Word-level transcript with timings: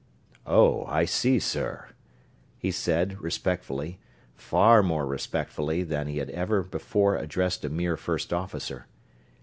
"Oh, 0.47 0.83
I 0.87 1.05
see, 1.05 1.37
sir," 1.37 1.89
he 2.57 2.71
said, 2.71 3.21
respectfully 3.21 3.99
far 4.33 4.81
more 4.81 5.05
respectfully 5.05 5.83
than 5.83 6.07
he 6.07 6.17
had 6.17 6.31
ever 6.31 6.63
before 6.63 7.17
addressed 7.17 7.63
a 7.65 7.69
mere 7.69 7.97
first 7.97 8.33
officer. 8.33 8.87